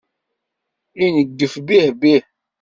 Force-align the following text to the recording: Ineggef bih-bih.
Ineggef 1.03 1.53
bih-bih. 1.67 2.23